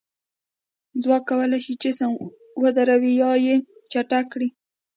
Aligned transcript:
ځواک 1.03 1.23
کولی 1.29 1.59
شي 1.65 1.73
جسم 1.81 2.11
ودروي 2.61 3.13
یا 3.21 3.31
یې 3.45 3.55
چټک 3.91 4.25
کړي. 4.33 4.49